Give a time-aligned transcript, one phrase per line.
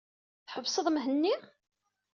[0.45, 1.35] Tḥebseḍ Mhenni?